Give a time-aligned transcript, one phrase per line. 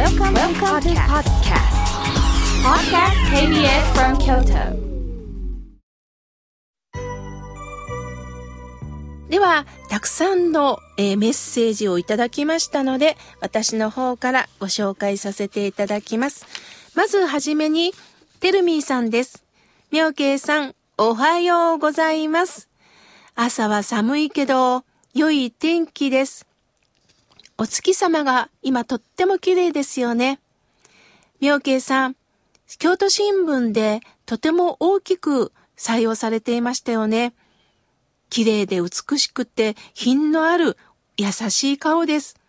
[0.00, 1.76] Welcome, Welcome to podcast.
[2.64, 4.72] Podcast KBS from Kyoto.
[9.28, 16.46] では、たくさんの、えーメッセージをいただきましたので、私の方からご紹介させていただきます。
[16.94, 17.92] まずはじめに、
[18.40, 19.44] てるみーさんです。
[19.90, 22.70] みょうけいさん、おはようございます。
[23.34, 24.82] 朝は寒いけど、
[25.12, 26.46] 良い天気です。
[27.60, 30.40] お月様が今とっても綺麗ですよね。
[31.40, 32.16] みょうけいさん、
[32.78, 37.34] 京都新聞でとても大きく採用されていましたよね。
[38.30, 40.78] 綺麗で美しくて品のある
[41.18, 42.40] 優しい顔です。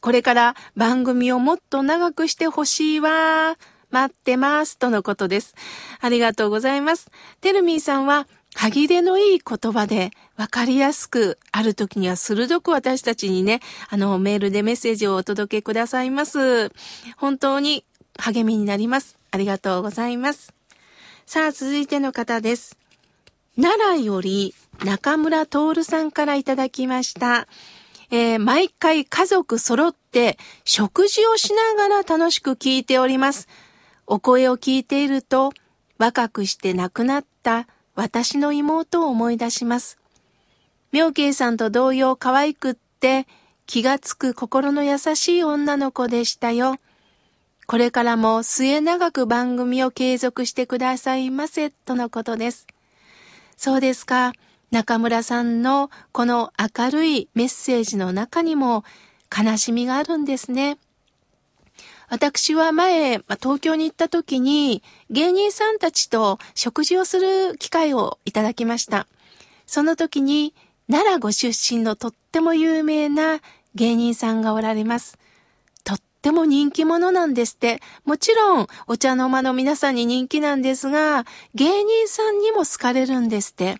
[0.00, 3.58] これから番組をもっと長くしてほしいわ。
[3.90, 4.78] 待ってます。
[4.78, 5.56] とのことです。
[6.00, 7.10] ありがとうございます。
[7.40, 13.60] てるみーさんは歯切れのいい言葉で分かりやすく、ある時には鋭く私たちにね、
[13.90, 16.72] あのメールでメッセージをお届けくださいます。
[17.18, 17.84] 本当に
[18.18, 19.18] 励みになります。
[19.30, 20.54] ありがとうございます。
[21.26, 22.78] さあ、続いての方です。
[23.60, 24.54] 奈良より
[24.86, 27.46] 中村徹さんからいただきました。
[28.10, 33.48] えー毎回家族揃って食事をしながら楽しく聞いております。
[34.06, 35.52] お声を聞いていると
[35.98, 37.66] 若くして亡くなった
[37.96, 39.98] 私の妹を思い出します。
[40.92, 43.26] 妙慶さんと同様可愛くって
[43.66, 46.76] 気がつく心の優しい女の子でしたよ。
[47.66, 52.68] これからも末永く番組を継続してくださいませ、とのことです。
[53.56, 54.32] そうですか。
[54.70, 58.84] 中村さんのこの明るいメッセージの中にも
[59.36, 60.78] 悲しみがあるんですね。
[62.08, 69.06] 私は前、ま東京に行った時に芸人さんたちと食事をする機会をいただきました。
[69.66, 70.54] その時に
[70.88, 73.40] 奈良ご出身のとっても有名な
[73.74, 75.18] 芸人さんがおられます。
[75.84, 77.80] とっても人気者なんですって。
[78.04, 83.78] もちろんお茶の間の皆さんに人気なんですが、芸人さんにも好かれるんですって。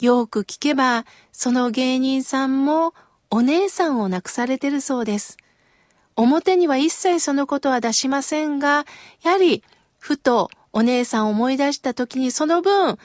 [0.00, 2.94] よく聞けば、その芸人さんも
[3.30, 5.36] お姉さんを亡くされてるそうです。
[6.16, 8.84] 表には一切そのことは出しませんが、
[9.22, 9.62] やはり、
[9.98, 12.98] ふとお姉さんを思い出した時にその分、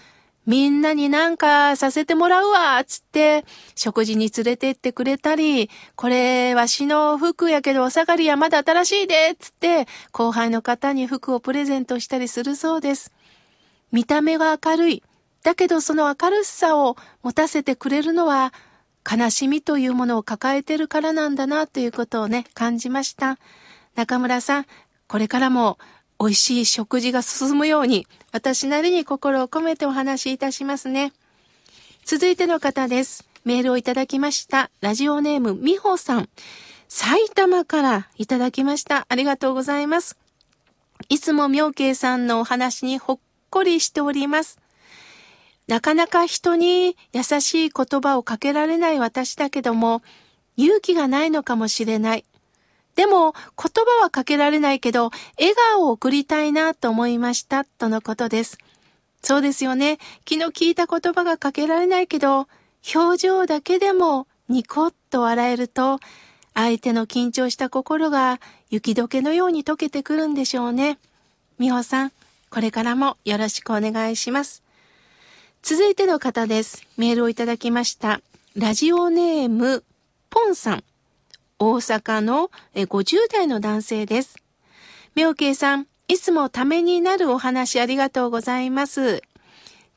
[0.45, 3.43] みんなになんかさせてもらうわつって、
[3.75, 13.11] 食事に連れてってくれたり、これわしの服やけどお下がりはまだ新しいでつって、後輩の方に服をプレゼントしたりするそうです。
[13.91, 15.03] 見た目が明るい。
[15.43, 18.53] だけどその明るさを持たせてくれるのは
[19.09, 23.39] 悲しみというものを抱えてるからなんだなということをね、感じました。
[23.95, 24.65] 中村さん、
[25.07, 25.77] これからも
[26.19, 31.13] 美味しい食事が進むように私なりに心を込めてお話しいたしますね。
[32.03, 33.27] 続いての方です。
[33.45, 34.69] メールをいただきました。
[34.81, 36.29] ラジオネームみほさん。
[36.89, 39.05] 埼玉からいただきました。
[39.09, 40.17] ありがとうございます。
[41.09, 43.19] いつも妙慶さんのお話にほっ
[43.49, 44.59] こりしております。
[45.67, 50.01] なかなか人に優しい言葉をかけられない私だけども、
[50.55, 52.25] 勇気がないのかもしれない。
[52.95, 58.57] でも、言葉はかけられないけど、笑顔を送りたいなと思いました、とのことです。
[59.21, 59.99] そうですよね。
[60.27, 62.47] 昨日聞いた言葉がかけられないけど、
[62.95, 65.99] 表情だけでもニコッと笑えると、
[66.53, 68.39] 相手の緊張した心が
[68.69, 70.97] 雪解けのように溶けてくるんでしょうね。
[71.59, 72.11] 美穂さん、
[72.49, 74.66] これからもよろしくお願いします。
[75.61, 76.85] 続いての方です。
[76.97, 78.21] メールをいただきました。
[78.55, 79.83] ラジオネーム、
[80.29, 80.83] ポンさん。
[81.59, 84.37] 大阪の50代の男性です。
[85.15, 89.21] 妙慶さん、いつもためになるお話ありがとうございます。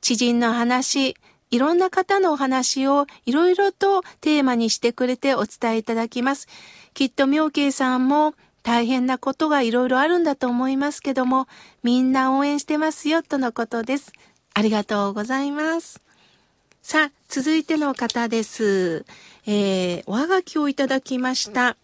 [0.00, 1.16] 知人の話、
[1.50, 6.48] いろんな方のお話をいろいろとテーマにしてくれてお伝えいただきます。
[6.94, 11.48] きっと妙慶さんも大変なことがいろいろあるんだと思いますけども、
[11.82, 14.12] みんな応援してますよとのことです。
[14.54, 16.00] ありがとうございます。
[16.82, 19.04] さあ、続いての方です。
[19.46, 21.76] えー、おはがきをいただきました。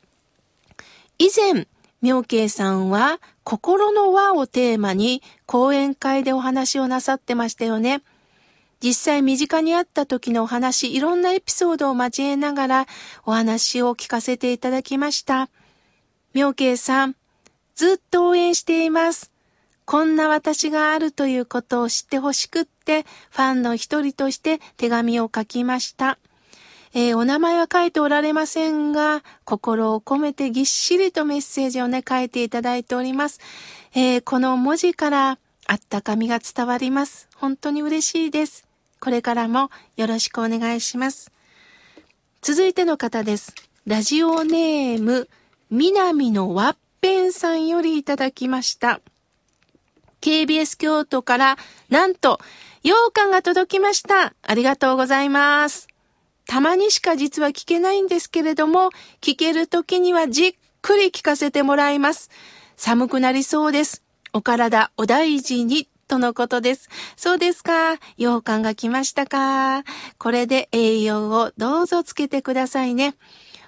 [1.19, 1.66] 以前、
[2.03, 8.03] 妙慶さんは心の輪をテーマに講演会でお話をなさってましたよね。
[8.83, 12.86] 実際身近にあった時のお話、いろんなエピソードを交えながら
[13.24, 15.48] お話を聞かせていただきました。
[16.34, 17.16] 妙慶さん、
[17.74, 19.30] ずっと応援しています。
[19.86, 26.18] こんな私があるということを知ってほしくって、ファンの一人として手紙を書きました。
[26.92, 33.38] えーお名前は書いておられませんが、心を込めてぎっしりとメッセージをね、書いていただいております。
[33.94, 35.38] えーこの文字から
[35.68, 37.28] あったかみが伝わります。
[37.36, 38.66] 本当に嬉しいです。
[38.98, 41.30] これからもよろしくお願いします。
[42.42, 43.54] 続いての方です。
[43.86, 45.28] ラジオネーム、
[45.71, 49.00] 南のワッペンさんよりいただきました。
[50.26, 51.56] KBS 京都から、
[51.88, 52.40] なんと、
[52.82, 54.34] 羊羹が届きました。
[54.42, 55.86] ありがとうございます。
[56.48, 58.90] たまにしか実は聞けないんですけれども、
[59.20, 62.30] 聞ける時にはじっくり聞かせてもらいます。
[62.76, 64.02] 寒くなりそうです。
[64.32, 66.88] お体お大事に、とのことです。
[67.16, 67.96] そうですか。
[68.16, 69.84] 羊羹が来ましたか。
[70.18, 73.14] これで栄養をどうぞつけてくださいね。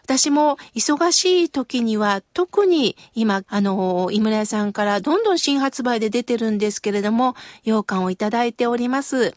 [0.09, 9.35] 私も忙しい時には特に今、あの、井村屋さんからどんどん新発売で出てるんですけれども、羊羹をいただいております。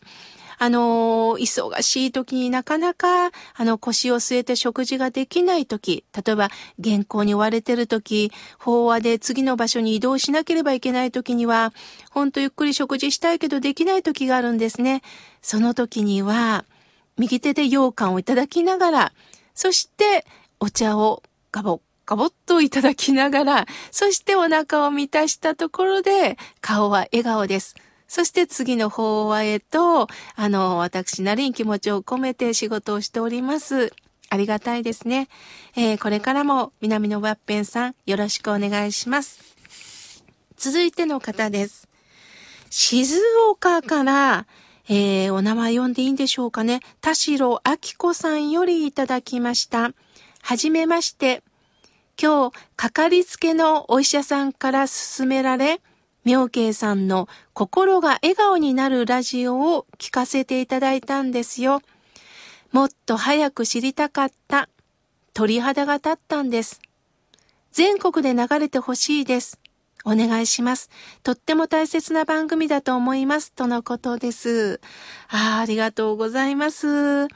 [0.60, 6.48] あの、忙しい時になかなか、あの、腰を据えて食事ができない時、例えば
[6.82, 11.74] 原稿に追われてる時、法話で次の場所に移動しなければいけない時には、
[12.12, 15.02] ほんとゆっくり食事したいけどできない時があるんですね。
[15.42, 16.64] その時には、
[17.18, 19.14] 右手で羊羹をいただきながら、
[19.54, 20.26] そして
[20.62, 27.76] お茶をガボッガボッといただきながら、そしてお腹を満たしたところで、顔は笑顔です。
[28.08, 33.94] そして次の法話へと、あの、私なりに気持ちを込めて仕事をしております。
[34.30, 35.30] ありがたいですね。
[35.78, 39.40] えーこれからも南のワッペンさん、よろしくお願いします。
[40.58, 41.88] 続いての方です。
[42.70, 44.48] 静岡から、
[44.90, 46.82] えーお名前読んでいいんでしょうかね。
[47.00, 47.60] 田代明
[47.98, 49.92] 子さんよりいただきました。
[50.42, 51.44] はじめまして。
[52.22, 55.82] 今日、かかりつけのお医者さんから勧められ、
[56.24, 61.82] 妙慶さんの心が笑顔になるラジオを聞かせていただいたんですよ。
[62.72, 64.70] もっと早く知りたかった。
[65.34, 66.82] 鳥肌が立ったんです。
[67.72, 69.60] 全国で流れてほしいです。
[70.04, 70.90] お願いします。
[71.24, 73.52] とっても大切な番組だと思います。
[73.52, 74.82] とのことです。
[75.30, 77.28] あーありがとうございます。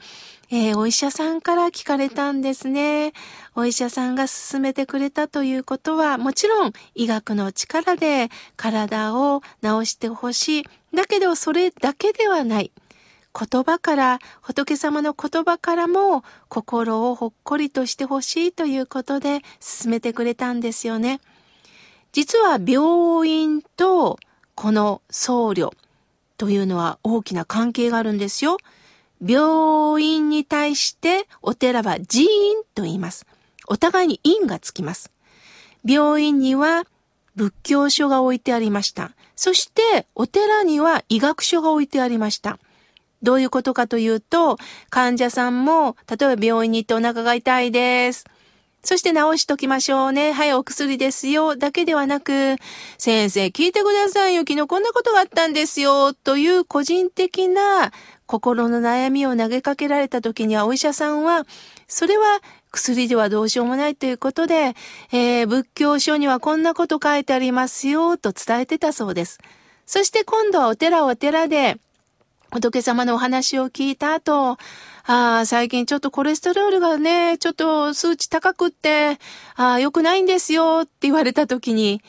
[0.48, 3.12] えーお医者さんから聞かれたんですね。
[3.56, 10.64] お医者さんが勧めてくれたということは、もちろん医学の力で体を治してほしい。
[10.94, 12.70] だけどそれだけではない。
[13.38, 21.20] 言葉から、仏様の言葉からも心をほっこりとしてほしいということで勧めてくれたんですよね。
[22.12, 24.18] 実は病院と
[24.54, 25.72] この僧侶
[26.38, 28.58] というのは大きな関係があるんですよ。
[29.24, 33.26] 病院に対してお寺は寺院と言います。
[33.66, 35.10] お互いに院がつきます。
[35.84, 36.84] 病院には
[37.34, 39.12] 仏教書が置いてありました。
[39.36, 42.58] そしてお寺には医学書が置いてありました。
[43.22, 44.58] どういうことかというと、
[44.90, 48.24] 患者さんも、例えば病院に行ってお腹が痛いです。
[48.82, 50.30] そして治しときましょうね。
[50.32, 51.56] はい、お薬ですよ。
[51.56, 52.56] だけではなく、
[52.98, 54.42] 先生聞いてくださいよ。
[54.42, 56.14] 昨日こんなことがあったんですよ。
[56.14, 57.90] という個人的な
[58.26, 61.46] 心の悩みを投げかけられた時にはお医者さんは、
[61.88, 62.40] それは
[62.70, 64.74] 薬ではどうしようもないということで、
[65.12, 68.16] えー仏教書にはこんなこと書いてありますよ。
[68.16, 69.38] と伝えてたそうです。
[69.86, 71.78] そして今度はお寺お寺で、
[72.50, 74.58] 仏様のお話を聞いた後、あ
[75.40, 79.18] あ、最近ちょっとコレステロールがね、ちょっと数値高くって、
[79.54, 82.02] ああ、良くないんですよって言われた時に、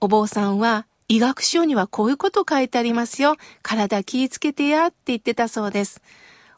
[0.00, 3.36] お坊さんは、医学書にはこういうこと書いてありますよ。
[3.62, 6.02] 体気ぃつけてやって言ってたそうです。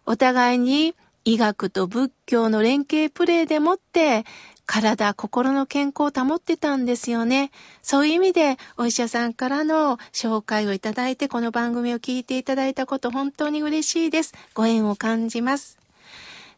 [0.07, 4.25] お互いに医学と仏教の連携プレーでもって、
[4.67, 7.51] 体、心の健康を保ってたんですよね。
[7.83, 14.33] そういう意味で、お医者さんからの紹介をいただいて、この番組を聞いていただいたこと、本当に嬉しいです。
[14.55, 15.79] ご縁を感じます。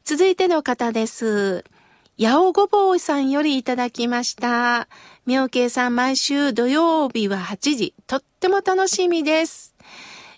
[0.05, 1.65] 続いての方です。
[2.25, 4.87] 八尾ごぼうさんよりいただきました。
[5.27, 9.75] 妙慶さん、毎週土曜日は8時、とっても楽しみです。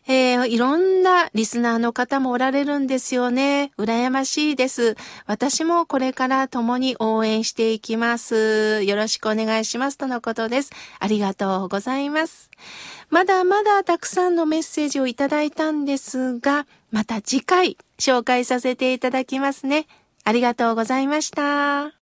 [0.07, 3.71] えーいろんなリスナーの方もおられるんですよね。
[3.77, 4.97] 羨ましいです。
[5.27, 8.83] 私もこれから共に応援していきます。
[8.85, 9.99] よろしくお願いします。
[9.99, 10.71] とのことです。
[11.01, 12.51] ありがとうございます。
[13.11, 19.87] まだまだたくさんのメッセージをいただいたんですが、また次回紹介させていただきますね。
[20.25, 22.04] ありがとうございました。